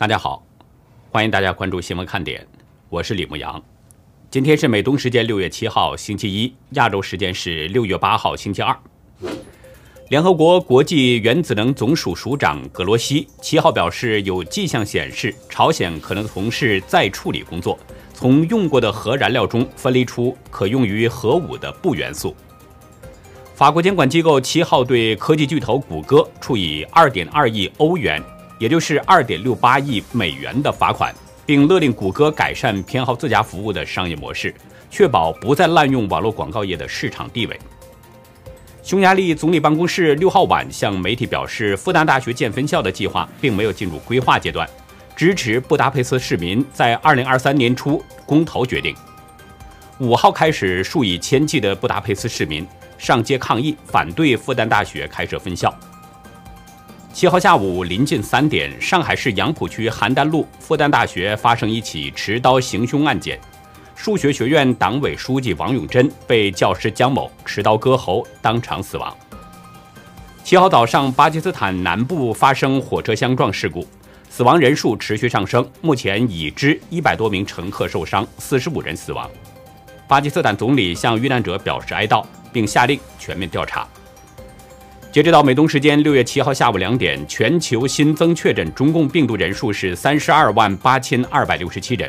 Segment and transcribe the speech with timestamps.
[0.00, 0.42] 大家好，
[1.10, 2.48] 欢迎大家关注新闻看点，
[2.88, 3.62] 我是李牧阳。
[4.30, 8.74] 今天是美东时间六月七号星期一，亚洲时间是六月八号星期二。
[10.08, 17.78] 联合国国际原子能总署署长格罗西七号表示，有迹象显示朝鲜可能从事再处理工作，
[18.14, 22.34] 从用过的核燃料中分离出可用于核武的钚元素。
[23.54, 28.18] 法国监管机构七号对科技巨头谷歌处以二点二亿欧元。
[28.60, 31.14] 也就是二点六八亿美元的罚款，
[31.46, 34.54] 并勒令谷歌改善偏好自家服务的商业模式，
[34.90, 37.58] 确保不再滥用网络广告业的市场地位。
[38.82, 44.68] 匈牙利总理办公室六号晚向媒体表示，复旦大学建分校的计划并没有进入规划阶段，
[45.16, 48.94] 支持布达佩斯市民在二零二三年初公投决定。
[50.00, 52.66] 五号开始，数以千计的布达佩斯市民
[52.98, 55.74] 上街抗议，反对复旦大学开设分校。
[57.20, 63.38] 七号下午临近三点，上海市杨浦区邯郸路复旦大学发生一起持刀行凶案件，
[63.94, 69.14] 数学学院党委书记王永珍被教师姜某持刀割喉，当场死亡。
[70.42, 73.86] 七号早上，巴基斯坦南部发生火车相撞事故，
[74.30, 79.30] 死亡人数持续上升，目前已知一百多名乘客受伤，四十五人死亡。
[80.08, 83.86] 巴基斯坦总理向遇难者表示哀悼，并下令全面调查。
[85.12, 92.08] 截止到美东时间六月七号下午两点，全球新增确诊中共病毒人数是三十二万八千二百六十七人，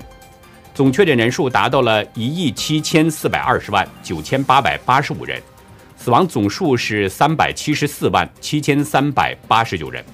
[0.76, 5.42] 总确诊人数达到了一亿七千四百二十万九千八百八十五人，
[5.98, 10.06] 死亡总数是三百七十四万七千三百八十九人。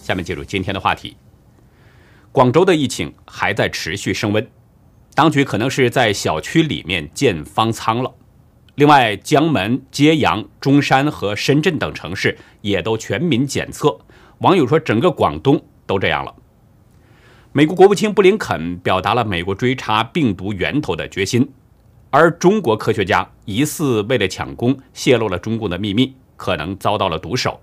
[0.00, 1.16] 下面进入今天的话题，
[2.30, 4.46] 广州的疫情还在持续升温，
[5.12, 8.14] 当局可能是在小区里面建方舱了。
[8.76, 13.96] 另外，江门、揭阳、中山和深圳等城市也都全民检测。
[14.38, 16.34] 网友说，整个广东都这样了。
[17.52, 21.48] 美国国务卿布林肯表达了美国追查病毒源头的决心，
[22.10, 27.60] 而中国科学家疑似为了抢功，泄露了中共的秘密，可能遭到了毒手。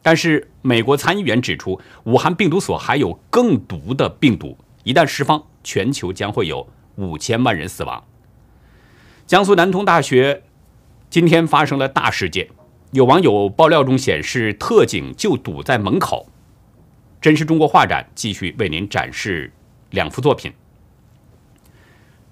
[0.00, 8.02] 但是，美国参议员指出，武汉病毒所还有更毒的病毒，一旦释放，全球将会有五千万人死亡。
[9.28, 10.44] 江苏南通大学
[11.10, 12.48] 今天发生了大事件，
[12.92, 16.30] 有网友爆料中显示，特警就堵在门口。
[17.20, 19.52] 真实中国画展继续为您展示
[19.90, 20.50] 两幅作品。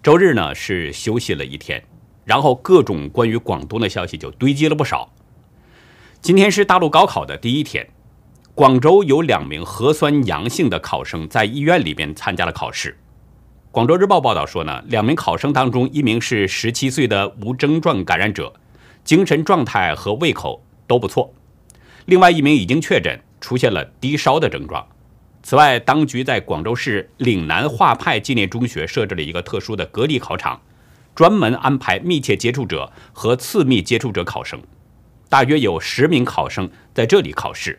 [0.03, 1.85] 周日呢是休息了一天，
[2.25, 5.13] 然后各种关于广东的消息就堆积了不少。
[6.23, 7.87] 今天是大陆高考的第一天，
[8.55, 12.97] 广州有两名核酸阳性的考生在医院里边参加了考试。
[13.77, 18.51] 广州日报报道说呢，两名考生当中，一名是十七岁的无症状感染者，
[19.05, 21.31] 精神状态和胃口都不错；
[22.07, 24.83] 另外一名已经确诊，出现了低烧的症状。
[25.43, 30.59] 此外，当局在广州市岭南画派纪念中学设置了一个特殊的隔离考场，
[31.15, 34.59] 专门安排密切接触者和次密接触者考生，
[35.29, 37.79] 大约有十名考生在这里考试。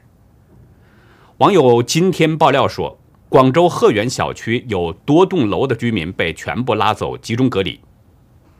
[1.40, 3.00] 网友今天爆料说。
[3.30, 7.78] 广州鹤园小区有多栋楼的居民被全部拉走集中隔离。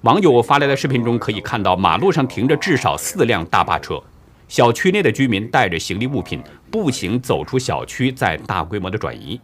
[0.02, 4.04] 网友发来的视频中可以看到，马路上停着至少四辆大巴车，
[4.50, 9.40] 小区内的居民带着行李物品步行走出小区，在大规模的转移。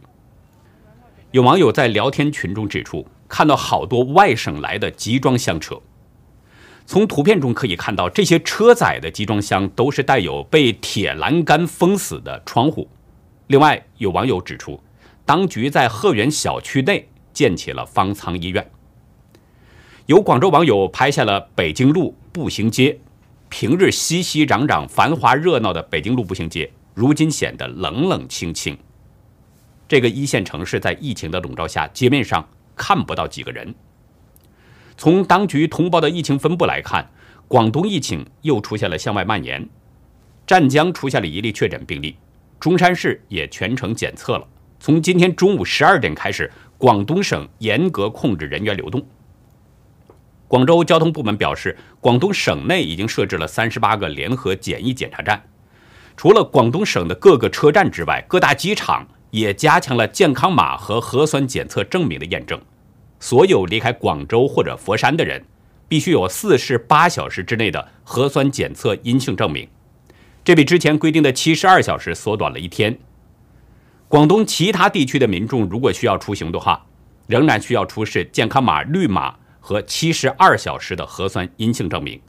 [1.32, 5.80] 有网友在聊天群中指出，看到好多外省来的集装箱车。
[6.86, 12.90] 从图片中可以看到，这些车载的集装箱都是带有被铁栏杆封死的窗户。
[13.48, 14.78] 另外，有网友指出。
[15.26, 18.70] 当局在鹤园小区内建起了方舱医院。
[20.06, 23.00] 有广州网友拍下了北京路步行街，
[23.48, 28.78] 平日熙熙攘攘、繁华热闹的北京路步行街，如今显得冷冷清清。
[29.88, 33.74] 这个一线城市在疫情的笼罩下，街面上看不到几个人。
[34.98, 37.10] 从当局通报的疫情分布来看，
[37.48, 39.70] 广东疫情又出现了向外蔓延，
[40.46, 42.18] 湛江出现了一例确诊病例，
[42.60, 44.48] 中山市也全程检测了。
[44.84, 49.02] 从今天中午十二点开始，广东省严格控制人员流动。
[50.46, 55.42] 广州交通部门表示，广东省内已经设置了三十八个联合检疫检查站。
[56.18, 62.60] 除了广东省的各个车站之外，各大机场也加强了健康码和核酸检测证明的验证。
[63.22, 65.46] 所有离开广州或者佛山的人，
[65.88, 69.66] 必须有四十八小时之内的核酸检测阴性证明。
[70.44, 73.00] 这比之前规定的七十二小时缩短了一天。
[74.14, 76.86] 广东其他地区的民众如果需要出行的话，
[77.26, 82.22] 仍然需要出示健康码绿码和七十二小时的核酸阴性证明。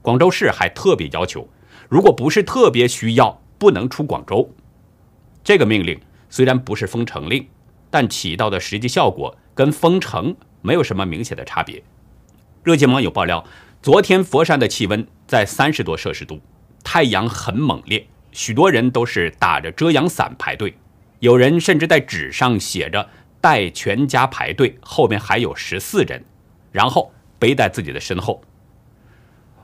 [0.00, 1.46] 广州市还特别要求，
[1.90, 4.50] 如果不是特别需要，不能出广州。
[5.42, 7.46] 这个命令虽然不是封城令，
[7.90, 11.84] 但起到的实际效果跟封城没有什么明显的差别。
[12.62, 13.44] 热心网友爆料，
[13.82, 16.40] 昨天佛山的气温在三十多摄氏度，
[16.82, 20.74] 太阳很猛烈，许多人都是打着遮阳伞排队，
[21.24, 23.08] 有人甚至在纸上写着
[23.40, 26.22] “带全家排队”，后面还有十四人，
[26.70, 28.42] 然后背在自己的身后。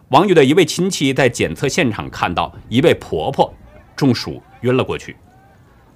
[0.09, 3.53] 网友的一位亲戚在检测现场看到一位婆婆
[3.95, 5.15] 中暑晕了过去。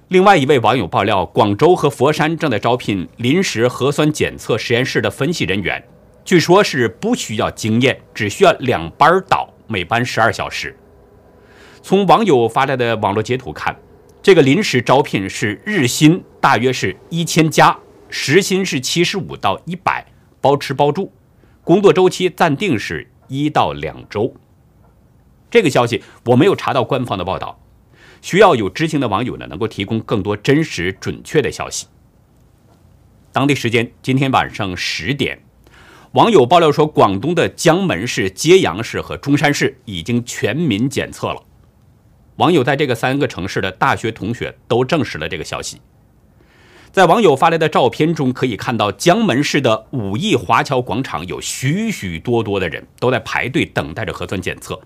[0.09, 5.83] 另外一位网友爆料，广州和佛山正在招聘临时核酸检测实验室的分析人员，
[6.23, 10.77] 据说是不需要经验，只需要两班倒，每班十二小时。
[11.81, 13.75] 从网友发来的网络截图看，
[14.25, 17.77] 这个临时招聘是日薪大约是一千加，
[18.09, 20.03] 时薪是七十五到一百，
[20.41, 21.11] 包吃包住，
[21.63, 24.33] 工作周期暂定是一到两周。
[25.51, 27.61] 这个消息我没有查到官方的报道。
[28.23, 31.85] 需要有知情的网友呢，能够提供更多真实准确的消息。
[33.31, 35.39] 当地时间今天晚上十点，
[36.13, 41.43] 网友爆料说，广东的江门市、揭阳市和中山市已经全民检测了。
[42.37, 45.81] 网友在这个三个城市的大学同学都证实了这个消息。
[46.91, 54.79] 在网友发来的照片中，可以看到江门市的五亿华侨广场有许许多多的人都在排队等待着核酸检测。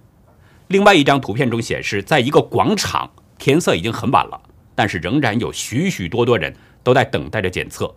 [0.68, 3.12] 另外一张图片中显示，在一个广场。
[3.38, 4.42] 天色已经很晚了，
[4.76, 6.54] 但是仍然有许许多多人
[6.84, 7.96] 都在等待着检测。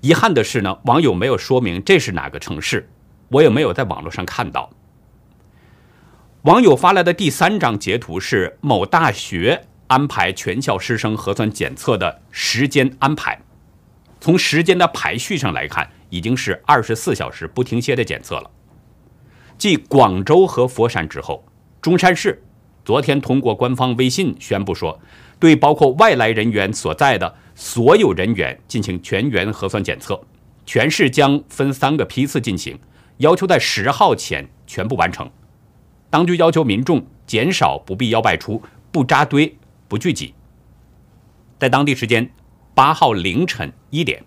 [0.00, 2.90] 遗憾的是呢，网友没有说明这是哪个城市，
[3.28, 4.68] 我也没有在网络上看到。
[6.44, 13.38] 网友发来的第三张截图是某大学安排全校师生核酸检测的时间安排。
[14.22, 18.50] 从时间的排序上来看，已经是二十四小时不停歇的检测了。
[19.58, 21.44] 继广州和佛山之后，
[21.82, 22.42] 中山市。
[22.86, 24.98] 昨天通过官方微信宣布说，
[25.38, 30.18] 对包括外来人员所在的所有人员进行全员核酸检测，
[30.64, 32.78] 全市将分三个批次进行，
[33.18, 35.30] 要求在十号前全部完成。
[36.10, 38.60] 当局要求民众减少不必要外出，
[38.90, 40.34] 不扎堆，不聚集。
[41.56, 42.28] 在当地时间
[42.74, 44.24] 八号凌晨一点，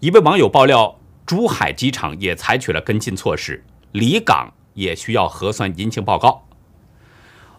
[0.00, 3.62] 一位网友爆料，珠海机场也采取了跟进措施，
[3.92, 6.46] 离港也需要核酸阴性报告。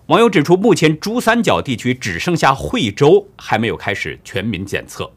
[0.08, 5.12] 网友指出，目前珠三角地区只剩下惠州还没有开始全民检测。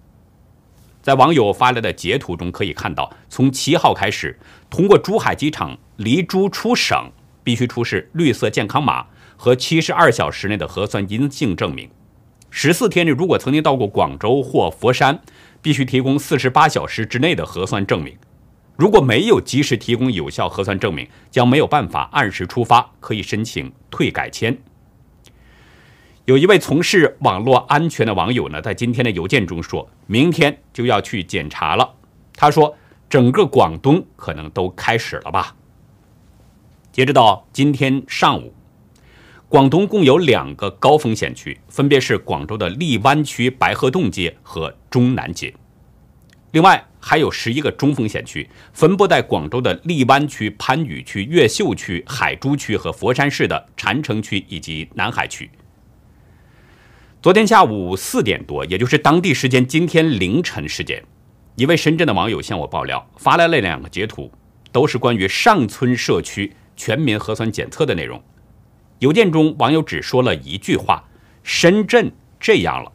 [1.00, 4.38] 在网友发来的截图中可以看到，从七号开始，
[4.68, 7.10] 通过珠海机场离珠出省
[7.42, 9.06] 必须出示绿色健康码
[9.36, 11.90] 和七十二小时内的核酸阴性证明。
[12.50, 15.20] 十四天内如果曾经到过广州或佛山，
[15.60, 18.16] 必须提供四十八小时之内的核酸证明。
[18.76, 24.58] 如果没有及时提供有效核酸证明，将没有办法按时出发，可以申请退改签。
[26.24, 31.94] 有一位从事网络安全的网友呢，在今天的邮件中说，明天就要去检查了。
[32.34, 32.76] 他说，
[33.10, 35.54] 整个广东可能都开始了吧。
[36.92, 38.52] 截止到今天上午，
[39.48, 45.54] 广东共有两个高风险区，分别是广州的荔湾区白鹤洞街和中南街。
[46.50, 55.50] 另外还有十一个中风险区，分布在广州的荔湾区、番禺区、越秀区、海珠区和佛山市的禅城区以及南海区。
[57.22, 61.02] 昨天下午四点多，也就是当地时间今天凌晨时间，
[61.56, 64.30] 一位深圳的网友向我爆料，发来了两个截图，
[64.70, 68.22] 都是关于上村社区全民核酸检测的内容。
[69.00, 71.04] 邮件中，网友只说了一句话
[71.42, 72.92] ：“深圳这样了。”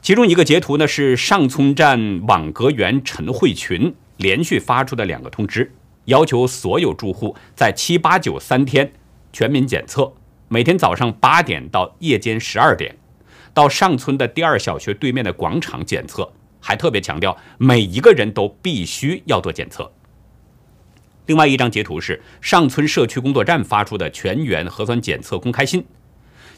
[0.00, 5.72] 其中一个截图呢，是上村站网格员陈慧群连续发出的两个通知，
[6.04, 8.92] 要求所有住户在七八九三天
[9.32, 10.12] 全民检测。
[10.46, 12.96] 每天早上八点到夜间十二点，
[13.52, 19.92] 到上村的第二小学对面的广场检测，还特别强调每一个人都必须要做检测。
[21.28, 25.84] 另外一张截图是上村社区工作站发出的全员核酸检测公开信，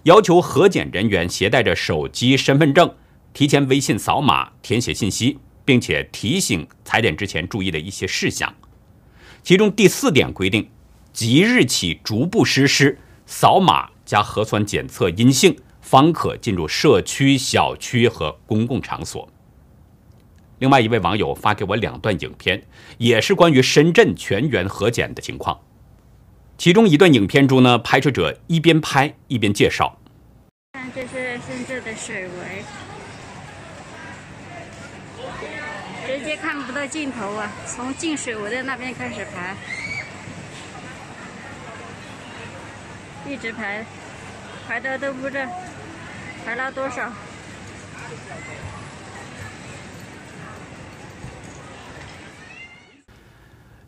[0.04, 2.94] 要求核检人员携带着手机、身份证，
[3.34, 8.54] 提前微信扫码填写信息，并且提醒采点之前注意的一些事项。
[9.42, 10.68] 其中第四点规定，
[11.12, 12.96] 即日起逐步实施。
[13.26, 19.28] 扫码加核酸检测阴性，方可进入社区、小区和公共场所。
[20.60, 22.62] 另外一位网友发给我两段影片，
[22.98, 25.58] 也是关于深圳全员核检的情况。
[26.58, 29.98] 其中一段影片中呢，拍摄者一边拍一边介绍
[30.74, 32.62] ：“看，这是深圳的水围，
[36.06, 37.50] 直接看不到尽头啊！
[37.66, 39.56] 从进水围的那边开始排。”
[43.26, 43.86] 一直排，
[44.68, 45.46] 排的都不知道
[46.44, 47.10] 排了多少。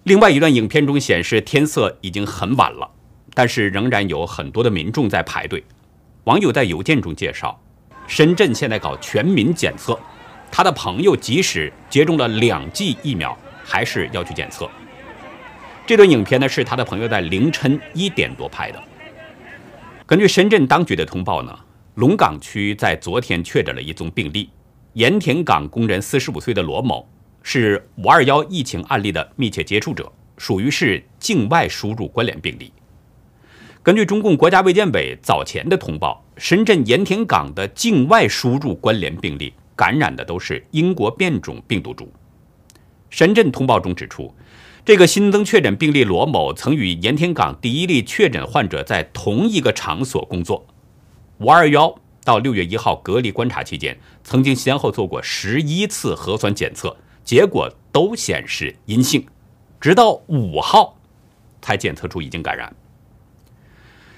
[0.04, 2.90] 另外一段影片中显示，天色已经很晚了，
[3.34, 5.62] 但是仍然有很多的民众在排队。
[6.24, 7.60] 网友在邮件中介绍，
[8.08, 9.96] 深圳现在搞全民检测，
[10.50, 14.68] 他的朋友即使接种了两剂疫苗，还是要去检测。
[15.86, 18.82] 这段影片呢，是他的朋友在凌晨一点多拍的。
[20.04, 21.56] 根据深圳当局的通报呢，
[21.94, 24.50] 龙岗区在昨天确诊了一宗病例，
[24.94, 27.08] 盐田港工人四十五岁的罗某。
[27.42, 32.72] 是五二幺疫情案例的密切接触者，属于是境外输入关联病例。
[33.82, 42.08] 根据中共国家卫健委早前的通报，深圳盐田港的境外输入关联病例感染的都是英国变种病毒株。
[43.10, 44.32] 深圳通报中指出，
[44.84, 50.64] 这个新增确诊病例罗某曾与盐田港第一例确诊患者在同一个场所工作。
[51.38, 51.92] 五二幺
[52.24, 56.96] 到六月一号隔离观察期间，曾经先后做过十一次核酸检测。
[57.24, 59.26] 结果都显示阴性，
[59.80, 60.98] 直到五号
[61.60, 62.74] 才检测出已经感染。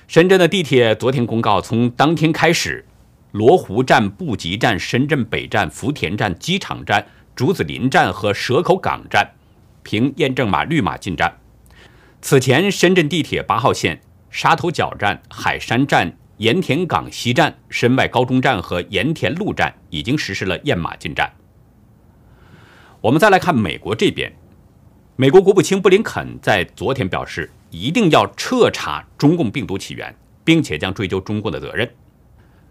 [0.07, 2.85] 深圳的地铁昨天公告，从当天开始，
[3.33, 9.33] 罗湖站、布吉站、深圳北站、福田站、机场站、竹子林站和蛇口港站
[9.83, 11.39] 凭验证码绿码进站。
[12.21, 21.31] 此前，深圳地铁八号线沙头角站、海山站、盐田港西站、深外高中站和盐田路站已经实施了验码进站。
[23.05, 24.33] 我们再来看美国这边，
[25.17, 31.87] 美国国务卿布林肯在昨天表示，一定要彻查中共病毒起源，并且将追究中共的责任。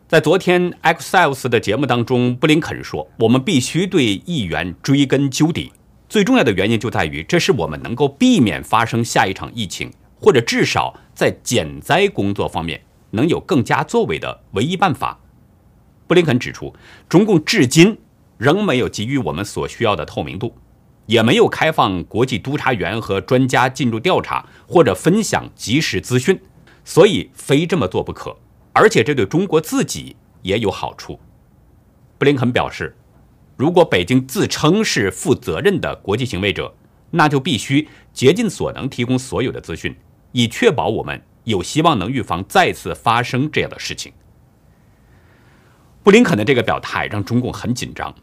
[0.08, 5.72] 在昨天 X Files 的节目当中，布林肯说：“我们必须对议员追根究底，
[6.10, 15.20] 最重要的原因就在于，这是我们能够避免发生下一场疫情，或者至少在减灾工作方面能有更加作为的唯一办法。”
[16.10, 16.74] 布林肯指出，
[17.08, 18.00] 中共至今。
[18.44, 20.54] 仍没有给予我们所需要的透明度，
[21.06, 26.38] 也没有开放国际督察员和专家进入调查或者分享及时资讯，
[26.84, 28.36] 所以非这么做不可。
[28.74, 31.18] 而且这对中国自己也有好处。
[32.18, 32.94] 布林肯表示，
[33.56, 36.76] 如果北京自称是负责任的国际行为者，
[37.12, 39.96] 那就必须竭尽所能提供所有的资讯，
[40.34, 44.12] 以确保我们有希望能预防再次发生这样的事情。
[46.04, 48.14] 布林肯的这个表态让中共很紧张。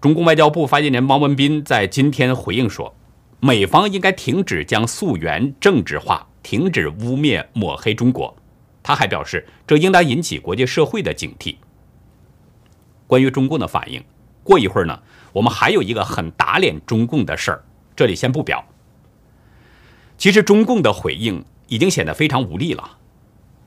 [0.00, 2.96] 中共外交部发言人汪文斌在今天回应说，
[3.38, 8.34] 美方应该停止将溯源政治化，停止污蔑抹黑中国。
[8.82, 11.56] 他还表示，这应当引起国际社会的警惕。
[13.06, 14.02] 关于中共的反应，
[14.42, 15.02] 过一会儿呢，
[15.34, 17.64] 我们还有一个很打脸中共的事儿，
[17.94, 18.64] 这里先不表。
[20.16, 22.96] 其实中共的回应已经显得非常无力了，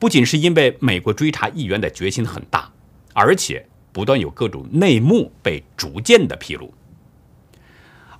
[0.00, 2.72] 不仅是因为美国追查议员的决心很大，
[3.12, 3.68] 而且。
[3.94, 6.74] 不断有各种内幕被逐渐的披露。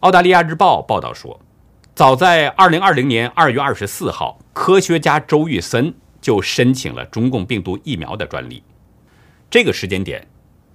[0.01, 1.41] 澳大利亚日报报道说，
[1.97, 8.63] 早在二零二零年二月二十四号，科学家周玉森就申请了中共病毒疫苗的专利。
[9.51, 10.25] 这个时间点，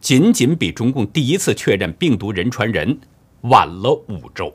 [0.01, 2.99] 仅仅比中共第一次确认病毒人传人
[3.41, 4.53] 晚了五周。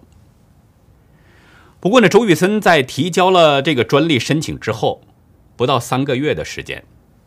[1.80, 5.00] 不过呢，周玉森在提交了这个专利申请之后，
[5.56, 6.84] 不到三个月的时间，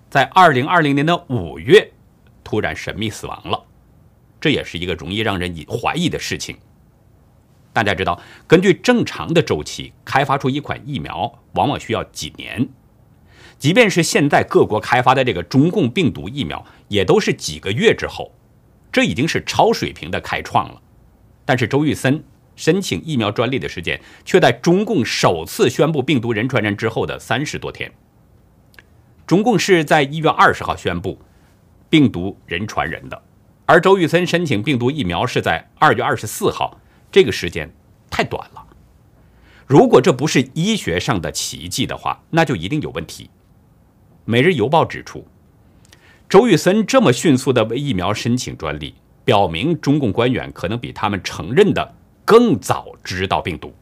[0.08, 1.94] 在二零二零年的五月。
[2.48, 3.62] 突然神秘死亡了，
[4.40, 6.56] 这也是一个容易让人以怀疑的事情。
[7.74, 12.66] 大家知道，根据正常的周期，开发出一款疫苗往往需要几年，
[13.60, 18.32] 即便是现在各国开发的这个中共病毒疫苗，也都是几个月之后，
[18.94, 20.82] 这已经是超水平的开创了。
[21.44, 22.24] 但是周玉森
[22.56, 27.92] 申请疫苗专利的时间，却在中共首次宣布病毒人传人之后的三十多天。
[29.26, 31.20] 中共是在一月二十号宣布。
[31.90, 33.22] 病毒人传人的，
[33.66, 36.80] 而周玉森申请病毒疫苗是在二月二十四号，
[37.12, 37.74] 这个时间
[38.10, 38.66] 太短了。
[39.66, 43.30] 如果这不是医学上的奇迹的话，那就一定有问题。
[44.26, 45.26] 每日邮报指出，
[46.28, 53.74] 周玉森这么迅速的为疫苗申请专利，表明中共官员可能比他们承认的更早知道病毒。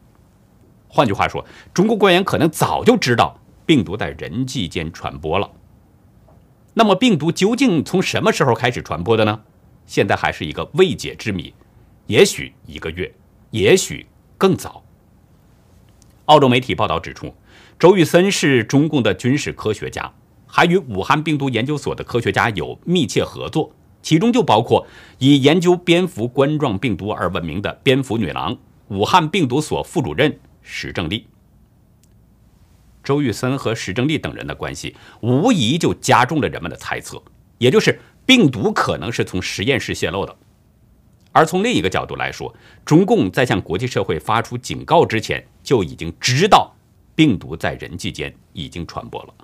[0.88, 1.44] 换句话说，
[1.74, 5.50] 中共官员可能早就知道病毒在人际间传播了。
[6.78, 9.40] 那么病毒究竟从什么时候开始传播的呢？
[9.86, 11.54] 现在还是一个未解之谜，
[12.06, 13.10] 也许一个月，
[13.50, 14.04] 也许
[14.36, 14.84] 更早。
[16.26, 17.32] 澳洲媒体报道指出，
[17.78, 20.12] 周玉森是中共的军事科学家，
[20.46, 28.54] 还与武汉病毒研究所的科学家有密切合作，其中就包括以研究蝙蝠冠状病毒而闻名的“蝙蝠女郎”
[28.88, 31.26] 武汉病毒所副主任石正丽。
[33.06, 37.22] 周玉森和石正丽等人的关系，无疑就加重了人们的猜测，
[37.58, 40.36] 也就是病毒可能是从实验室泄露的。
[41.30, 42.52] 而从另一个角度来说，
[42.84, 46.74] 中共在向国际社会发出警告之前，就已经知道
[47.14, 49.34] 病毒在人际间已经传播了。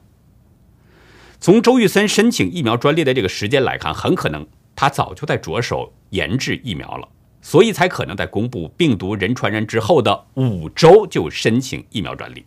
[1.38, 7.08] 从周玉森申请疫苗专利的这个时间来看，很可能他早就在着手研制疫苗了，
[7.40, 12.44] 所以才可能在公布病毒人传人之后的五周就申请疫苗专利。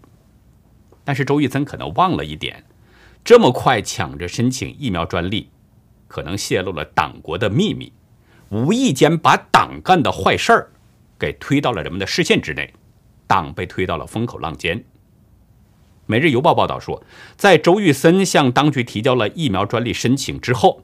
[1.05, 2.65] 但是周玉森可能忘了一点，
[3.23, 5.49] 这么快抢着申请疫苗专利，
[6.09, 7.93] 可能泄露了党国的秘密。
[8.49, 10.71] 无意间把党干的坏事儿
[11.17, 12.73] 给推到了人们的视线之内，
[13.25, 14.83] 党被推到了风口浪尖。
[16.05, 17.03] 每日邮报报道说，
[17.35, 20.83] 在周玉森向当局提交了疫苗专利申请之后，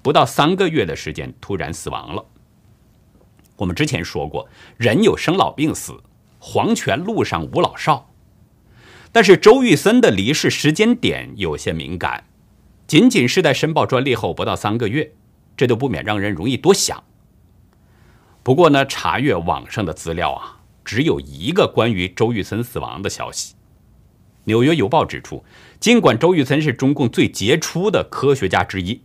[0.00, 2.24] 不到三个月的时间突然死亡了。
[3.56, 6.02] 我们之前说过，人有生老病死，
[6.38, 8.11] 黄泉路上无老少。
[9.12, 12.24] 但是周玉森的离世时间点有些敏感，
[12.86, 15.12] 仅仅是在申报专利后不到三个月。
[15.54, 17.04] 这就不免让人容易多想。
[18.42, 23.54] 不过呢，查阅网上的资料啊，只有一个关于周玉森死亡的消息。
[24.44, 25.44] 纽约邮报指出，
[25.78, 29.02] 尽管周玉森是中共最杰出的科学家之一，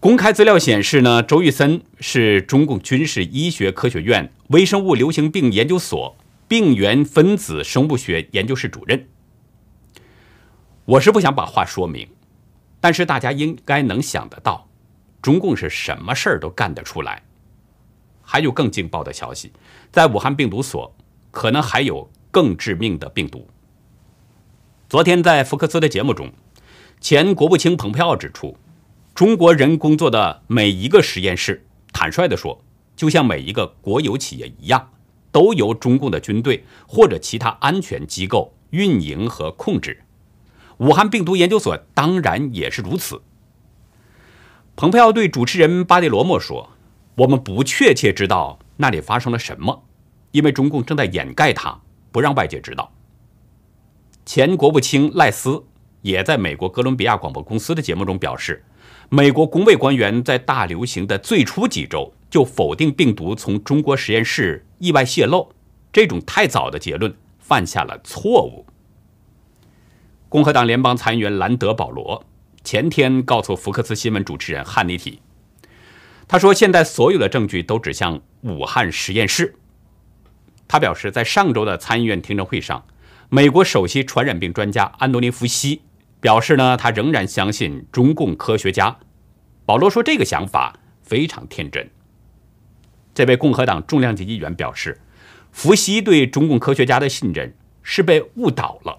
[0.00, 6.16] 公开资料显示呢，周玉森是中共军事医学科学院微生物流行病研究所
[6.50, 9.06] 病原分子生物学研究室主任。
[10.84, 12.08] 我是不想把话说明。
[12.80, 14.68] 但是大家应该能想得到，
[15.22, 17.22] 中共是什么事儿都干得出来。
[18.20, 19.52] 还有更劲爆的消息，
[19.92, 20.92] 在武汉病毒所
[21.30, 23.46] 可能还有更致命的病毒。
[24.88, 26.32] 昨天在福克斯的节目中，
[27.00, 28.56] 前国务卿蓬佩奥指出，
[29.14, 32.64] 中国人工作的每一个实验室，坦率地说，
[32.96, 34.90] 就像每一个国有企业一样，
[35.32, 40.02] 都由中共的军队或者其他安全机构运营和控制。
[40.78, 43.20] 武汉病毒研究所当然也是如此。
[44.76, 46.70] 蓬佩奥对主持人巴蒂罗莫说
[47.16, 49.84] ：“我们不确切知道那里发生了什么，
[50.30, 52.90] 因为中共正在掩盖它，不让外界知道。”
[54.24, 55.64] 前国务卿赖斯
[56.02, 58.64] 也在美国哥伦比亚广播公司的节目中表示
[59.10, 65.52] ：“美国工卫官员在大流行的最初几周就否定病毒从中国实验室意外泄露，
[65.92, 68.66] 这种太早的结论犯下了错误。”
[70.28, 72.24] 共和党联邦参议员兰德·保罗
[72.64, 75.20] 前天告诉福克斯新闻主持人汉尼提，
[76.28, 79.54] 他说：“现在所有的证据都指向武汉实验室。”
[80.68, 82.84] 他表示，在上周的参议院听证会上，
[83.28, 85.82] 美国首席传染病专家安东尼·福西
[86.20, 88.98] 表示呢，他仍然相信中共科学家。
[89.66, 91.90] 保罗说：“这个想法非常天真。”
[93.14, 95.00] 这位共和党重量级议员表示，
[95.52, 98.98] 福西对中共科学家的信任是被误导了。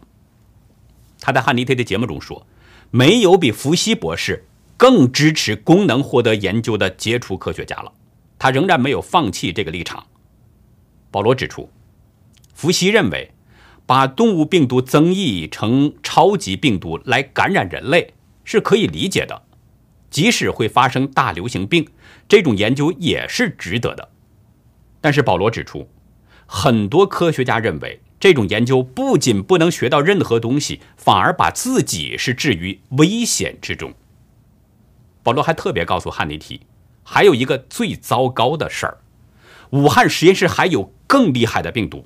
[1.20, 2.46] 他在汉尼特的节目中说
[2.92, 4.46] ：“没有比福西博士
[4.76, 7.94] 更支持功能获得研究的杰出科学家了。”
[8.38, 10.08] 他仍然没有放弃这个立场。
[11.12, 11.70] 保罗指出，
[12.56, 13.32] 福西认为，
[13.86, 19.44] 把动物病毒增益成超级病毒来感染人类是可以理解的，
[20.10, 21.88] 即使会发生大流行病，
[22.32, 24.08] 这种研究也是值得的。
[25.02, 25.90] 但是保罗指出，
[26.46, 28.00] 很多科学家认为。
[28.22, 33.94] 这种研究不仅不能学到任何东西，反而把自己是置于危险之中。
[35.24, 36.62] 保罗还特别告诉汉尼提，
[37.04, 39.00] 还有一个最糟糕的事儿：
[39.72, 42.06] 武汉实验室还有更厉害的病毒。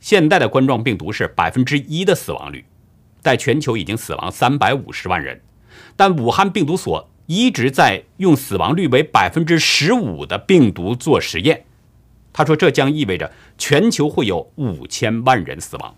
[0.00, 2.66] 现代的冠状病毒是百分之一的死亡率，
[3.22, 5.40] 在全球已经死亡三百五十万人，
[5.96, 11.64] 但武汉病毒所一直在用死亡率为百分之十五的病毒做实验。
[12.32, 15.94] 他说：“这将意味着全球会有五千万人死亡。”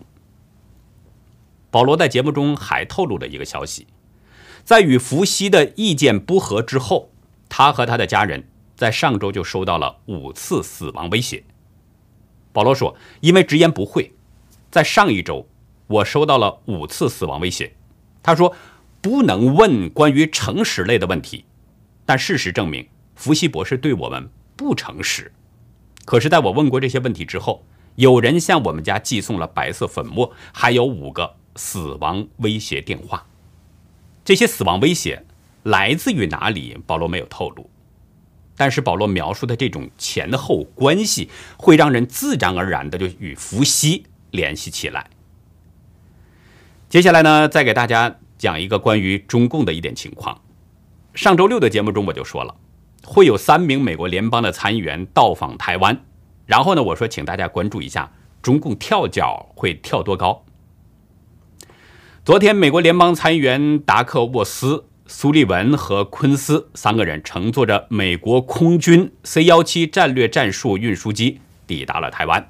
[1.71, 3.87] 保罗在节目中还透露了一个消息，
[4.63, 7.09] 在与伏羲的意见不合之后，
[7.47, 11.43] 他和他的家人在上周就收到了五次死亡威胁。
[12.51, 14.13] 保罗说：“因为直言不讳，
[14.71, 15.47] 在上一周
[15.87, 17.73] 我收到了五次死亡威胁。”
[18.23, 18.53] 他说
[19.05, 21.45] ：“不能问关于诚实类的问题，
[22.07, 25.31] 但事实证明，伏羲博士对我们不诚实。”
[26.05, 27.63] 可是，在我问过这些问题之后，
[27.97, 33.27] 有人向我们家寄送了白色粉末，还有五个死亡威胁电话。
[34.23, 35.23] 这些死亡威胁
[35.61, 36.75] 来自于哪里？
[36.87, 37.69] 保罗没有透露。
[38.57, 45.11] 但是，保罗描述的这种前后关系，会让人自然而然的就与伏羲联系起来。
[46.89, 50.39] 接下来呢，再给大家讲一个关于中共的一点情况。
[51.15, 52.55] 上周六的节目中，我就说了。
[53.03, 56.05] 会有三名美国联邦的参议员到访台湾，
[56.45, 58.11] 然后呢，我说请大家关注一下
[58.43, 60.45] 中共跳脚会跳多高。
[62.23, 72.49] 昨天，美国联邦参议员达克沃斯苏利文和昆斯三个人乘坐着美国空军 C-17 战略战术运输机抵达了台湾，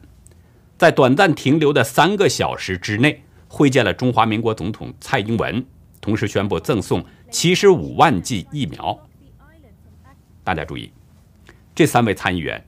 [0.77, 5.65] 在短暂停留的三个小时之内，会见了中华民国总统蔡英文，
[6.05, 8.95] 同时宣布赠送七十五万剂疫苗。
[10.43, 10.91] 大家注意，
[11.73, 12.63] 这三位参议员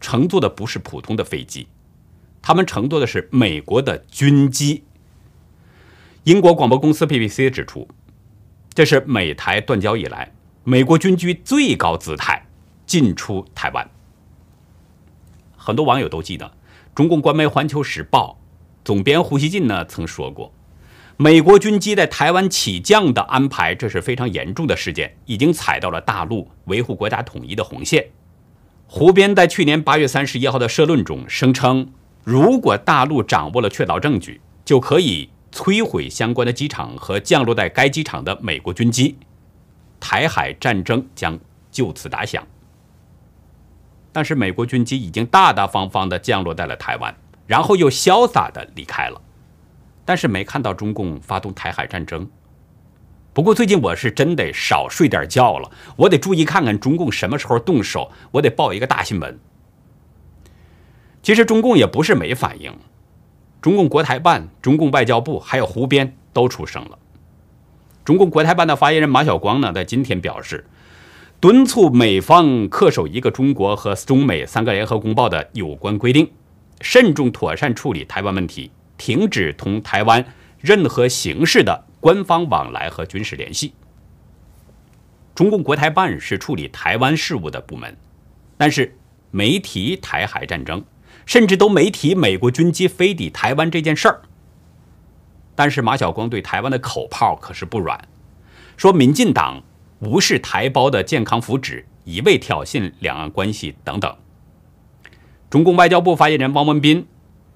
[0.00, 1.68] 乘坐的不是普通的飞机，
[2.42, 4.82] 他们乘坐的是美国的军机。
[6.24, 7.86] 英国广播公司 BBC 指出。
[8.72, 10.32] 这是美台断交以来，
[10.64, 12.44] 美国军机最高姿态
[12.86, 13.88] 进出台湾。
[15.56, 16.50] 很多网友都记得，
[16.94, 18.40] 中共官媒《环球时报》
[18.84, 20.52] 总编胡锡进呢曾说过，
[21.22, 28.06] 美国军机在台湾起降的安排，这是非常严重的事件，已经踩到了大陆维护国家统一的红线。
[28.86, 31.92] 胡编在去年八月三十一号的社论中声称，
[32.24, 35.28] 如果大陆掌握了确凿证据，就可以。
[35.52, 39.18] 摧毁相关的机场和降落在该机场的美国军机，
[39.98, 41.36] 台海战争将
[41.72, 42.46] 就此打响。
[44.12, 47.12] 但是美国军机已经大大方方地降落在了台湾，
[47.48, 49.20] 然后又潇洒地离开了。
[50.10, 52.28] 但是没看到中共发动台海战争。
[53.32, 59.38] 不过最近我是真得少睡点觉了，我得注意看看中共什么时候动手，我得报一个大新闻。
[61.22, 62.72] 其实中共也不是没反应。
[63.60, 66.98] 中共国台办、中共外交部还有胡编都出声了。
[68.04, 70.66] 中共国台办的发言人马晓光呢，在今天表示，
[71.38, 76.28] 敦促美方恪守一个中国和中美三个联合公报的有关规定，
[76.80, 80.22] 慎重妥善处理台湾问题，停止同台湾
[80.60, 83.72] 任何形式的官方往来和军事联系。
[85.34, 87.96] 中共国台办是处理台湾事务的部门，
[88.58, 88.94] 但是
[89.30, 90.84] 没提台海战争。
[91.26, 94.22] 甚至都没提美国军机飞抵台湾这件事儿。
[95.54, 98.08] 但是马晓光对台湾的口炮可是不软，
[98.76, 99.62] 说民进党
[100.00, 104.16] 无视台胞的健康福祉，一味挑衅两岸关系等等。
[105.48, 107.06] 中共外交部发言人汪文斌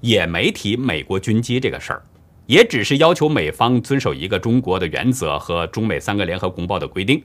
[0.05, 2.05] 也没提美国军机这个事儿，
[2.45, 7.25] 也只是要求美方遵守一个中国的原则和中美三个联合公报的规定。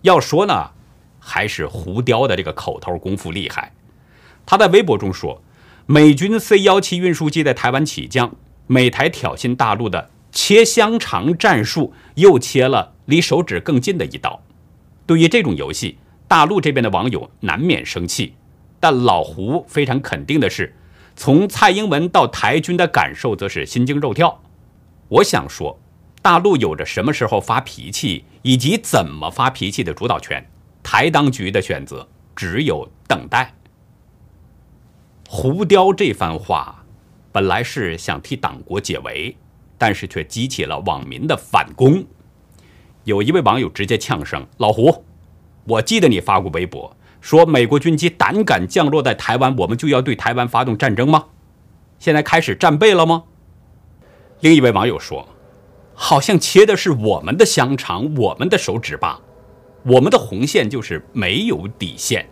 [0.00, 0.70] 要说呢，
[1.18, 3.70] 还是胡雕的这个口头功夫厉害。
[4.46, 5.42] 他在微博中说
[5.84, 8.34] ：“美军 C-17 运输机在台湾起降，
[8.66, 14.42] 美台挑衅大陆的切香肠战术又切了离手指更近的一刀。”
[15.04, 18.32] 对于这种游戏，大陆这边的网友难免生气，
[18.80, 20.74] 但老胡非常肯定的是，
[21.22, 24.42] 从蔡英文到台军的感受则是心惊肉跳。
[25.06, 25.78] 我想说，
[26.20, 30.44] 大陆有着什么时候发脾气以及怎么发脾气的主导权，
[30.82, 33.54] 台当局的选择只有等待。
[35.28, 36.84] 胡雕这番话，
[37.30, 39.36] 本来是想替党国解围，
[39.78, 42.04] 但是却激起了网民的反攻。
[43.04, 45.04] 有一位网友直接呛声：“老胡，
[45.68, 51.26] 我记得你发过微博，说美国军机胆敢降落在台湾，我们就要对台湾发动战争吗？
[51.98, 53.22] 现在开始战备了吗？”
[54.40, 55.28] 另一位网友说
[55.94, 59.20] ：“好像切的是我们的香肠，我们的手指吧？
[59.84, 62.28] 我们的红线就是没有底线，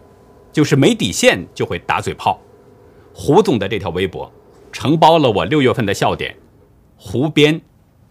[0.53, 2.41] 就是没底线就会打嘴炮。”
[3.15, 4.33] 胡总的这条微博
[4.73, 6.37] 承包了我六月份的笑点。
[6.97, 7.61] 胡编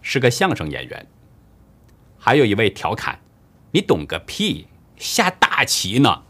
[0.00, 1.06] 是个相声演员。
[2.18, 3.18] 还有一位调侃
[3.72, 4.66] ：“你懂个屁，
[4.96, 6.22] 下大棋呢！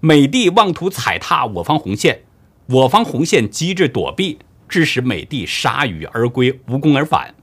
[0.00, 2.22] 美帝妄图踩踏我方红线，
[2.66, 7.34] 我方红线机智躲避，致使美帝铩羽而归，无功而返。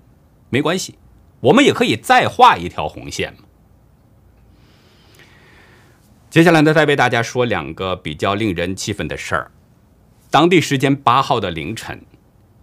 [0.49, 0.95] 没关系，
[1.41, 3.39] 我们也可以再画一条红线嘛。”
[6.29, 9.51] 接下来呢，再为大家说两个比较令人气愤的事儿。
[10.29, 12.05] 当地时间八号的凌晨，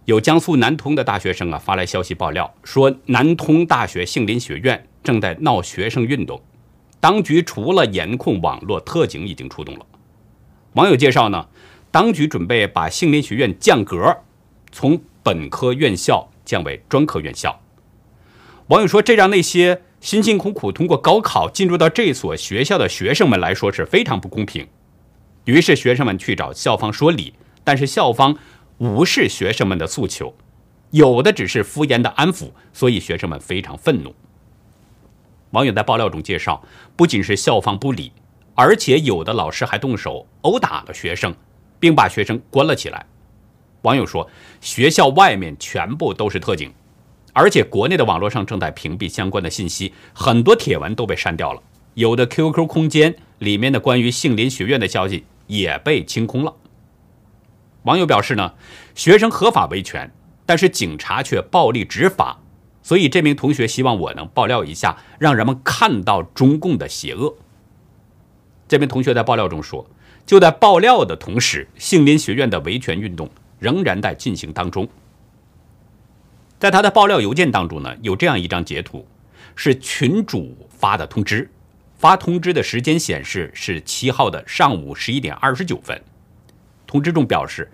[0.05, 6.41] 有江苏南通的大学生啊发来消息爆料，说南通大学杏林学院正在闹学生运动，
[7.03, 9.85] 当局除了严控网络，特警已经出动了。
[10.75, 11.49] 网友介绍呢，
[11.91, 14.19] 当局准备把杏林学院降格，
[14.71, 17.59] 从本科院校降为专科院校。
[18.67, 24.65] 网友说，这让那些辛辛苦苦通过高考进入到这所学校的学生们来说是非常不公平。
[25.43, 27.33] 于是学生们去找校方说理。
[27.65, 28.37] 但是校方
[28.77, 30.33] 无视学生们的诉求，
[30.91, 34.15] 有的只是敷衍的安抚，所以学生们非常愤怒。
[35.53, 36.61] 网友在爆料中介绍，
[36.95, 38.11] 不仅是校方不理，
[38.55, 41.33] 而且有的老师还动手殴打了学生，
[41.79, 43.05] 并把学生关了起来。
[43.83, 44.27] 网友说，
[44.61, 46.73] 学校外面全部都是特警，
[47.33, 51.61] 而且国内的网络上正在屏蔽相关的信息，很多帖文都被删掉了，
[51.93, 56.55] 有的 QQ 空间里面的关于杏林学院的消息也被清空了。
[57.83, 58.53] 网友表示呢，
[58.95, 60.11] 学生合法维权，
[60.47, 62.39] 但是警察却暴力执法，
[62.83, 67.33] 所以这名同学希望我能爆料一下，让人们看到中共的邪恶。
[68.67, 69.89] 这名同学在爆料中说，
[70.25, 74.87] 就在爆料的同时，杏林学院的维权运动仍然在进行当中。
[76.59, 79.07] 在他的爆料邮件当中呢，有这样一张截图，
[79.55, 81.49] 是群主发的通知，
[81.95, 86.01] 发通知的时间显示是七号的上午十一点二十九分。
[86.85, 87.71] 通知中表示，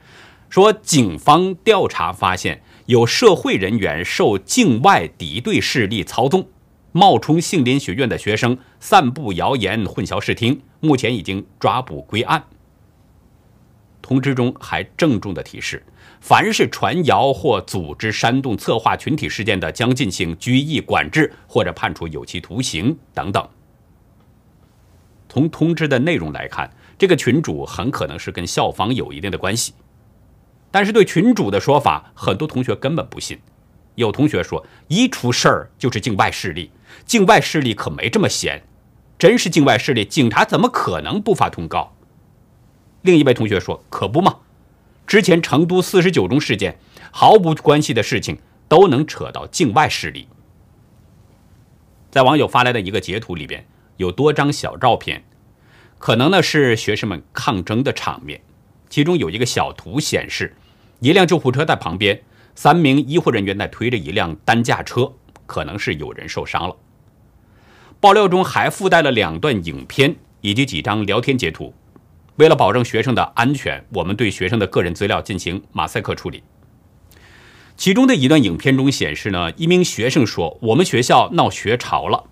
[0.49, 2.61] 说警方调查发现。
[2.89, 6.47] 有社会人员受境外敌对势力操纵，
[6.91, 10.59] 冒充杏林学院的学生，散布谣言，混淆视听。
[10.79, 12.43] 目前已经抓捕归案。
[14.01, 15.85] 通知中还郑重的提示：
[16.19, 23.47] 凡是传谣或组织煽动、策划群体事件的，将进行拘役、管制或者判处有期徒刑等等。
[25.29, 29.73] 从通知的内容来看，这个群主很可能是跟校方有一定的关系。
[30.71, 33.39] 但是对群主的说法，很多同学根本不信。
[33.95, 36.71] 有同学说，一出事儿就是境外势力，
[37.05, 38.63] 境外势力可没这么闲。
[39.17, 41.93] 真是境外势力，警察怎么可能不发通告？
[43.01, 44.37] 另一位同学说，可不嘛，
[45.05, 46.79] 之前成都四十九中事件，
[47.11, 50.29] 毫无关系的事情都能扯到境外势力。
[52.09, 53.65] 在网友发来的一个截图里边，
[53.97, 55.25] 有多张小照片，
[55.97, 58.41] 可能呢是学生们抗争的场面。
[58.89, 60.55] 其中有一个小图显示，
[60.99, 62.21] 一辆救护车在旁边，
[62.55, 65.13] 三名医护人员在推着一辆担架车，
[65.45, 66.75] 可能是有人受伤了。
[67.99, 71.73] 爆料中还附带了两段影片以及几张聊天截图。
[72.37, 76.41] 为了保证学生的安全，我们对学生的个人资料进行马赛克处理。
[77.75, 82.23] 其中的一段影片中显示呢，一名学生说：“我们学校闹学潮了。”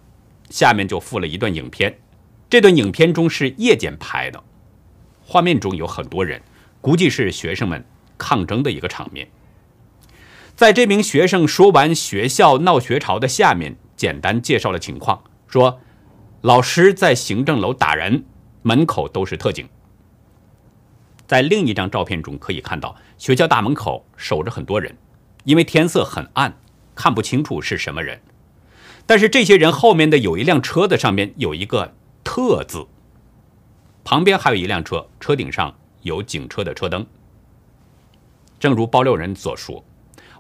[0.50, 2.00] 下面就附了一段影片，
[2.50, 4.42] 这段影片中是夜间拍的。
[5.26, 6.42] 画面中有很多人，
[6.82, 7.86] 估计是学生们
[8.18, 9.30] 抗争的一个场面。
[10.56, 15.80] 在这名学生说完学校闹学潮的下面，简单介绍了情况，说
[16.42, 18.26] 老师在行政楼打人，
[18.64, 19.68] 门口都是特警。
[21.28, 24.98] 在另一张照片中可以看到，学校大门口守着很多人，
[25.44, 26.58] 因为天色很暗，
[26.96, 28.22] 看不清楚是什么人。
[29.06, 32.88] 但是这些人后面的有一辆车的上面有一个“特”字。
[34.04, 37.06] 旁边还有一辆车，车顶上有警车的车灯。
[38.60, 39.86] 正如爆料人所说，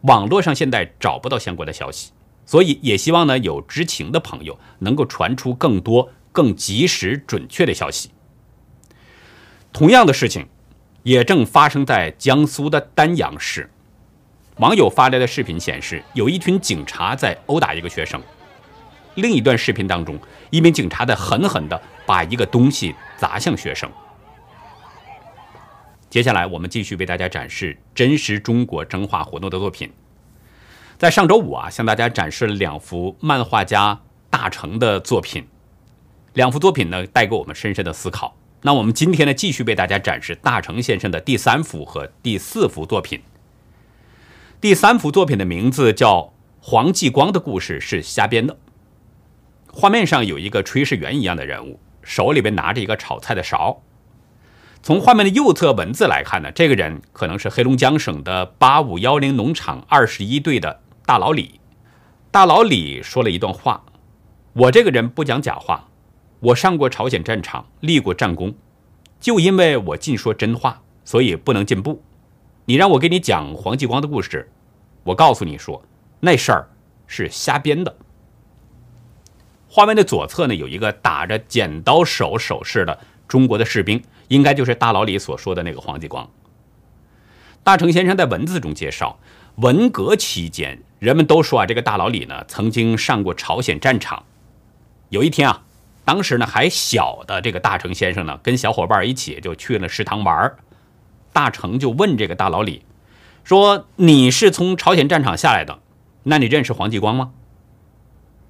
[0.02, 2.12] 网络上现在找不到相关的消息，
[2.48, 8.10] 所以也希望呢有知情的朋友能够传出更多、更及时、准确的消息。
[9.72, 10.48] 同样的事情
[11.04, 13.70] 也正发生在江苏的丹阳市。
[14.56, 18.20] 网友发来的视频显示，有一群警察在殴打一个学生。
[19.14, 20.18] 另一段视频当中，
[20.50, 23.88] 一名警察在狠狠地把一个东西砸向学生。
[26.10, 29.92] 接下来，我们继续为大家展示真实中国真话活动的作品。
[30.98, 35.46] 在上周五啊，向大家展示了两幅漫画家大成的作品，
[36.34, 38.38] 两幅作品呢带给我们深深的思考。
[38.62, 43.22] 那我们今天呢，继续为大家展示大成先生的第三幅和第四幅作品。
[44.62, 46.22] 第三幅作品的名字叫
[46.62, 48.54] 《黄继光的故事是瞎编的》。
[49.72, 53.84] 画面上有一个炊事员一样的人物，手里边拿着一个炒菜的勺。
[54.88, 61.60] 从画面的右侧文字来看呢，这个人可能是黑龙江省的八五幺零农场二十一队的大老李。
[62.32, 63.84] 大老李说了一段话
[64.56, 65.90] ：“我这个人不讲假话，
[66.40, 68.56] 我上过朝鲜战场，立过战功，
[69.20, 72.02] 就因为我尽说真话，所以不能进步。
[72.64, 74.50] 你让我给你讲黄继光的故事，
[75.04, 75.84] 我告诉你说，
[76.22, 76.70] 那事儿
[77.08, 77.98] 是瞎编的。”
[79.68, 82.98] 画面的左侧呢，有一个打着剪刀手手势的
[83.28, 86.30] 中国的士兵，应该就是大老李所说的那个黄继光。
[87.64, 89.20] 大成先生在文字中介绍，
[89.56, 94.24] 文革期间，人们都说啊，这个大老李呢曾经上过朝鲜战场。
[95.10, 95.64] 有一天啊，
[96.06, 100.56] 当时呢还小的这个大成先生呢，跟小伙伴一起就去了食堂玩
[101.34, 102.84] 大成就问这个大老李，
[103.44, 105.80] 说：“你是从朝鲜战场下来的，
[106.24, 107.32] 那你认识黄继光吗？”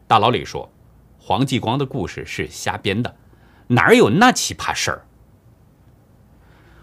[0.08, 0.72] 大老李说。
[1.20, 3.14] 黄继光的故事是瞎编的，
[3.68, 5.06] 哪有那奇葩事儿？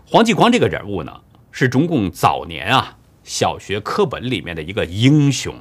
[0.07, 1.21] 黄继光这个人物呢，
[1.51, 5.55] 是中共早年啊小学课本里面的一个英雄。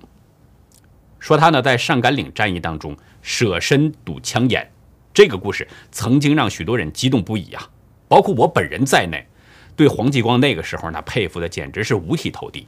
[1.19, 4.69] 说他呢在上甘岭战役当中舍身堵枪眼，
[5.13, 7.69] 这个故事曾经让许多人激动不已啊，
[8.09, 9.25] 包括我本人在内，
[9.77, 12.67] 对黄继光那个时候呢佩服的简直是五体投地。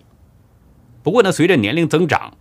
[1.04, 2.38] 不过呢，随着年龄增长，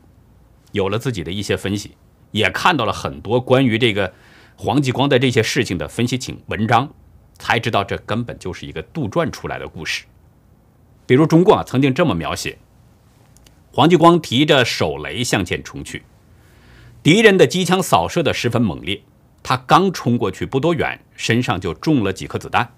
[0.71, 1.97] 有了自己的一些分析。
[2.31, 4.13] 也看到了很多关于这个
[4.57, 6.89] 黄继光的这些事情的分析请文章，
[7.39, 10.05] 才知道这根本就是一个杜撰出来的故事。
[11.07, 12.57] 比如中共啊曾经这么描写：
[13.73, 16.05] 黄继光提着手雷向前冲去，
[17.03, 19.03] 敌人的机枪扫射的十分猛烈，
[19.43, 22.73] 他刚冲过去不多远，身上就中了几颗子弹。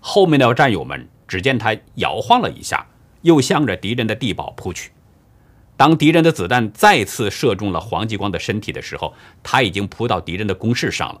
[0.00, 2.86] 后面的战友们只见他摇晃了一下，
[3.22, 4.92] 又向着敌人的地堡扑去。
[5.76, 11.20] 当敌人的子弹再次射中了黄继光的身体的时候，他已经扑到敌人的工事上了，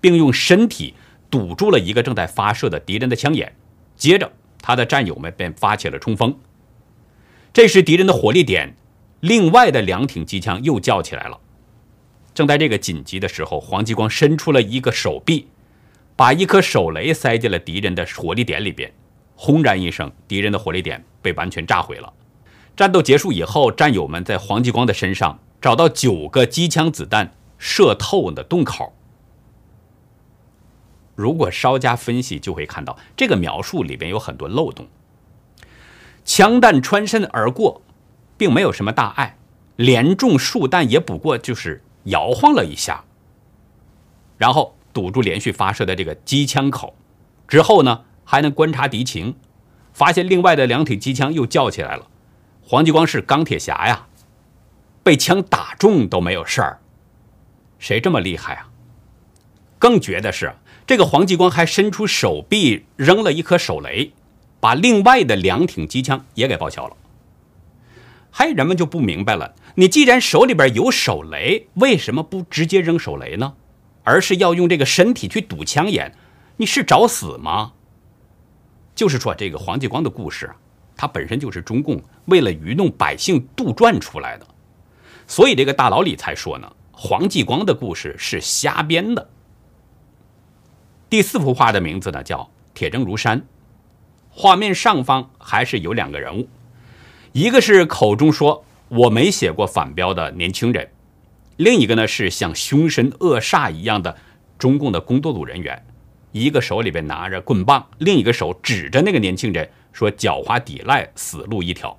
[0.00, 0.94] 并用身体
[1.28, 3.54] 堵住了一个正在发射的敌人的枪眼。
[3.96, 4.30] 接着，
[4.62, 6.38] 他的战友们便发起了冲锋。
[7.52, 8.76] 这时，敌人的火力点，
[9.18, 11.40] 另外的两挺机枪又叫起来了。
[12.32, 15.48] 正在这个紧急的时候，黄继光伸出了一个手臂，
[16.14, 18.92] 把一颗手雷塞进了敌人的火力点里边。
[19.34, 22.12] 轰然一声，敌人的火力点被完全炸毁了。
[22.78, 28.94] 战斗结束以后，战友们在黄继光的身上找到九个机枪子弹射透的洞口。
[31.16, 34.86] 如果稍加分析，就会看到这个描述里边有很多漏洞。
[36.24, 37.82] 枪弹穿身而过，
[38.36, 39.36] 并没有什么大碍，
[39.74, 43.02] 连中数弹也不过就是摇晃了一下，
[44.36, 46.94] 然后堵住连续发射的这个机枪口，
[47.48, 49.34] 之后呢还能观察敌情，
[49.92, 52.06] 发现另外的两挺机枪又叫起来了。
[52.70, 54.08] 黄继光是钢铁侠呀，
[55.02, 56.78] 被枪打中都没有事儿，
[57.78, 58.68] 谁这么厉害啊？
[59.78, 60.54] 更绝的是，
[60.86, 64.12] 这个黄继光还伸出手臂扔了一颗手雷，
[64.60, 66.94] 把另外的两挺机枪也给报销了。
[68.30, 73.54] 还人们就不明白了，你既然手里边有手雷，为什么不直接扔手雷呢？
[74.04, 76.14] 而是要用这个身体去堵枪眼？
[76.58, 77.72] 你是找死吗？
[78.94, 80.50] 就是说，这个黄继光的故事。
[80.98, 84.46] 他本身就是中共为了愚弄百姓杜撰出来的，
[85.28, 89.30] 所以这个大老李才说呢，黄继光的故事是瞎编的。
[91.08, 92.40] 第四幅画的名字呢叫
[92.74, 93.40] 《铁证如山》，
[94.28, 96.48] 画面上方还是有两个人物，
[97.30, 100.90] 一个是口中说我没写过反标的年轻人，
[101.58, 104.16] 另一个呢是像凶神恶煞一样的
[104.58, 105.80] 中共的工作组人员，
[106.32, 109.70] 一个手里边拿着棍棒，另一个手指着那个年轻人。
[109.98, 111.98] 说狡猾抵赖，死路一条。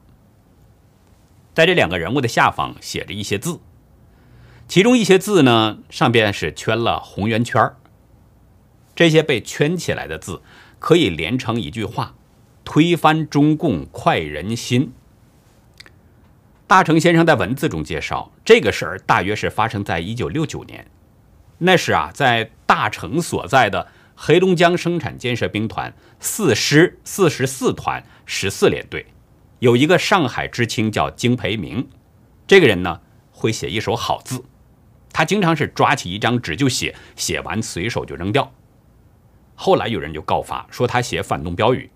[1.54, 3.60] 在这两个人物的下方写着一些字，
[4.70, 7.74] 其中一些字呢，上边是圈了红圆圈
[8.96, 10.42] 这些被圈起来的字
[10.80, 12.16] 可以连成一句话
[12.64, 14.94] ：“推翻中共，快人心。”
[16.68, 20.88] 大成先生在文字中介绍，这个事儿大约是发生在一九六九年，
[21.58, 23.88] 那时啊，在大成所在的。
[24.22, 29.06] 黑龙江生产建设兵团四师四十四团十四联队，
[29.60, 31.88] 有一个上海知青叫金培明，
[32.46, 33.00] 这个人呢
[33.32, 34.44] 会写一手好字，
[35.14, 38.52] 他经常是抓起一张纸就写，写完随手就扔掉。
[39.56, 41.90] 后来有人就告发说他写反动标语，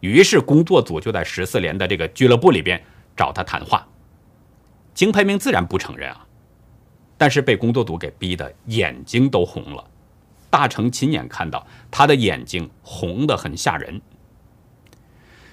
[0.00, 2.84] 于是工作组就在十四连的这个俱乐部里边
[3.16, 3.88] 找他谈话，
[4.92, 6.26] 金培明自然不承认啊，
[7.16, 9.82] 但是被工作组给逼得眼睛都红了。
[10.54, 14.00] 大成亲眼看到他的眼睛红得很吓人。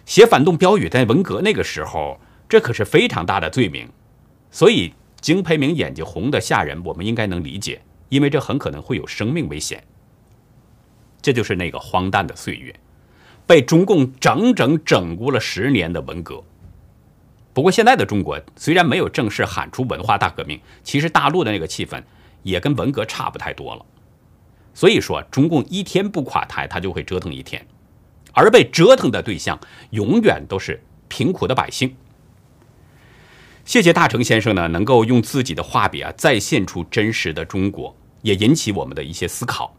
[0.05, 3.89] 写反动标语在文革那个时候，这可是非常大的罪名，
[4.51, 9.83] 所以金培明眼睛红得吓人，我们应该能理解，因为这很可能会有生命危险。
[11.19, 12.75] 这就是那个荒诞的岁月，
[13.47, 16.43] 被中共整整整蛊了十年的文革。
[17.53, 22.03] 不过现在的中国虽然没有正式喊出文化大革命，其实大陆的那个气氛
[22.43, 23.83] 也跟文革差不太多了。
[24.81, 27.63] 所以说，中共一天不垮台，他就会折腾一天，
[28.33, 29.59] 而被折腾的对象
[29.91, 31.95] 永远都是贫苦的百姓。
[33.63, 39.77] 谢谢大成先生呢，能够用自己的画笔啊，再现出真实的中国，也引起我们的一些思考。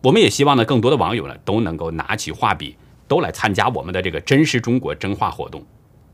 [0.00, 2.74] 我们也希望呢，更多的网友呢，都能够拿起画笔，
[3.06, 5.62] 都来参加我们的这个真实中国真画活动。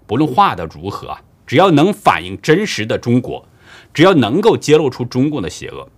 [0.09, 3.49] 不论画的如何，只要能反映真实的中国，
[3.95, 5.89] 只要能够揭露出中共的邪恶，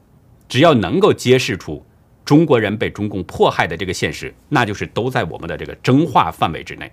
[0.51, 1.83] 只要能够揭示出。
[2.31, 6.93] 中国人被中共迫害的这个现实，那就是都在我们的这个真话范围之内。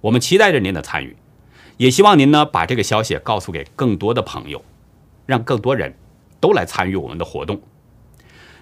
[0.00, 1.16] 我们期待着您的参与，
[1.78, 4.64] 也希望您呢把这个消息告诉给更多的朋友，
[5.26, 5.92] 让更多人
[6.38, 7.60] 都来参与我们的活动。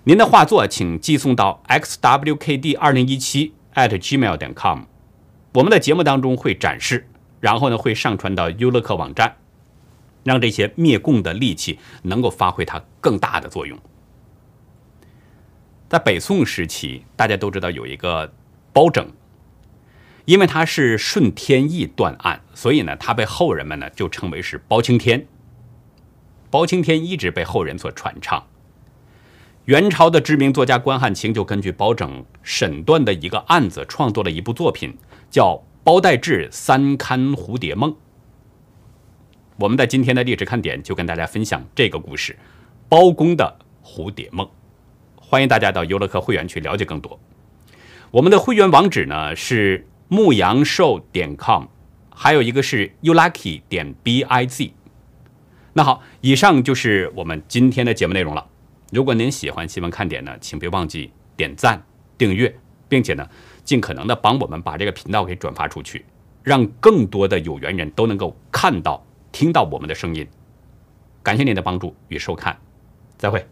[0.05, 4.85] 您的画作请寄送到 xwkd 二零一七 at gmail 点 com，
[5.53, 7.07] 我们的节目当中会展示，
[7.41, 9.37] 然后呢会上传到优乐客网站，
[10.25, 13.79] 让这些灭共的利器能够发挥它更大的作用。
[15.91, 18.33] 在北宋时期，大家都知道有一个
[18.73, 19.11] 包拯，
[20.25, 25.27] 因为他是顺天意断案，所以呢，他被后人们呢就称为是包青天。
[26.49, 28.47] 包青天一直被后人所传唱。
[29.65, 34.97] 元朝的知名作家关汉卿就根据包拯审断的一个案子，创作了一部作品，
[35.29, 37.91] 叫《包代志三勘蝴蝶梦》。
[39.59, 42.39] 我们在今天的历史看点就跟大家分享这个故事，
[42.89, 44.49] 包公的蝴蝶梦。
[45.31, 47.17] 欢迎大家到优乐客会员去了解更多。
[48.11, 51.67] 我们的会员网址呢是牧羊兽点 com，
[52.13, 54.73] 还有一个是 ulucky 点 biz。
[55.75, 58.45] 那好，以上就是我们今天的节目内容了。
[58.91, 61.81] 如果您喜欢新闻看点呢，请别忘记点赞、
[62.19, 62.53] 订阅，
[62.89, 63.25] 并且呢，
[63.63, 66.05] 尽可能的帮我们把这个频道给转发出去，
[66.43, 70.27] 让更多的有缘人都能够看到、听到我们的声音。
[71.23, 72.59] 感谢您的帮助与收看，
[73.17, 73.47] 再会。